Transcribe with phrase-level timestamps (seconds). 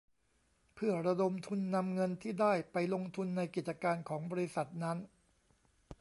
[0.73, 4.97] เพื่อระดมทุนนำเงินที่ได้ไปลงทุนในกิจการของบริษัทนั้น